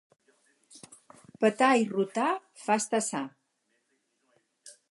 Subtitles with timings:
[1.43, 2.31] Petar i rotar
[2.63, 3.21] fa estar sa.